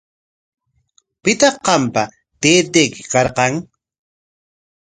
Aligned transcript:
¿Pitaq 1.23 1.55
qampa 1.65 2.03
taytayki 2.41 3.01
karqan? 3.11 3.53